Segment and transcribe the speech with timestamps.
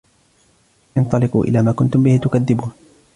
[0.97, 2.71] انطلقوا إلى ما كنتم به تكذبون